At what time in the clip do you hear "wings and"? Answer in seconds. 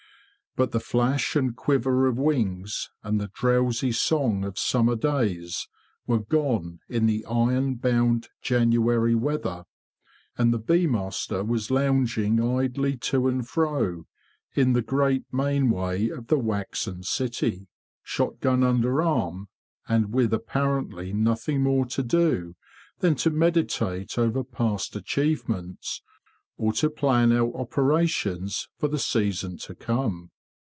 2.19-3.21